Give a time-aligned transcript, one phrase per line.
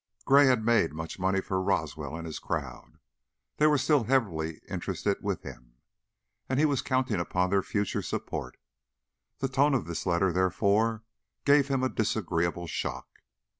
[0.25, 2.97] Gray had made much money for Roswell and his crowd;
[3.57, 5.75] they were still heavily interested with him,
[6.49, 8.57] and he was counting upon their further support.
[9.41, 11.03] The tone of this letter, therefore,
[11.45, 13.19] gave him a disagreeable shock.